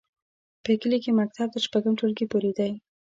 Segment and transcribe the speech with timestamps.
[0.63, 2.71] په کلي کې مکتب تر شپږم ټولګي پورې دی.